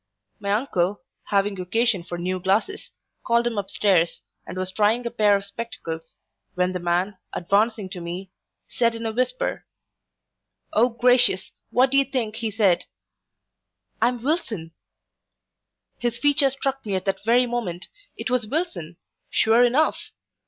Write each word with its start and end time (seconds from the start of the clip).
My 0.39 0.51
uncle, 0.53 1.01
having 1.25 1.59
occasion 1.59 2.03
for 2.03 2.17
new 2.17 2.39
glasses, 2.39 2.89
called 3.23 3.45
him 3.45 3.59
up 3.59 3.69
stairs, 3.69 4.23
and 4.47 4.57
was 4.57 4.71
trying 4.71 5.05
a 5.05 5.11
pair 5.11 5.35
of 5.35 5.45
spectacles, 5.45 6.15
when 6.55 6.73
the 6.73 6.79
man, 6.79 7.19
advancing 7.33 7.87
to 7.89 8.01
me, 8.01 8.31
said 8.67 8.95
in 8.95 9.05
a 9.05 9.11
whisper 9.11 9.67
O 10.73 10.89
gracious! 10.89 11.51
what 11.69 11.91
d'ye 11.91 12.03
think 12.03 12.37
he 12.37 12.49
said? 12.49 12.85
'I 14.01 14.07
am 14.07 14.23
Wilson!' 14.23 14.71
His 15.99 16.17
features 16.17 16.53
struck 16.53 16.83
me 16.83 16.97
that 16.97 17.23
very 17.23 17.45
moment 17.45 17.87
it 18.17 18.31
was 18.31 18.47
Wilson, 18.47 18.97
sure 19.29 19.63
enough! 19.63 19.99